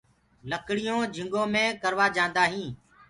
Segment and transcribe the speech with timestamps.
[0.49, 2.73] لڪڙيونٚ جھنٚگو مي ڪروآ جآنٚدآئينٚ